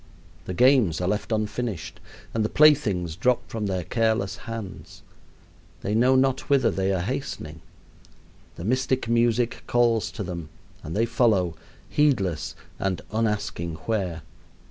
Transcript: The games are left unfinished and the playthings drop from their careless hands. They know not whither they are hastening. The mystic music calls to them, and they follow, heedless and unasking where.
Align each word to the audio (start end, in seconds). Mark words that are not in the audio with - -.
The 0.45 0.55
games 0.55 0.99
are 0.99 1.07
left 1.07 1.31
unfinished 1.31 1.99
and 2.33 2.43
the 2.43 2.49
playthings 2.49 3.15
drop 3.15 3.47
from 3.47 3.67
their 3.67 3.83
careless 3.83 4.37
hands. 4.49 5.03
They 5.81 5.93
know 5.93 6.15
not 6.15 6.49
whither 6.49 6.71
they 6.71 6.91
are 6.91 7.01
hastening. 7.03 7.61
The 8.55 8.65
mystic 8.65 9.07
music 9.07 9.61
calls 9.67 10.09
to 10.13 10.23
them, 10.23 10.49
and 10.81 10.95
they 10.95 11.05
follow, 11.05 11.55
heedless 11.87 12.55
and 12.79 13.01
unasking 13.11 13.75
where. 13.85 14.23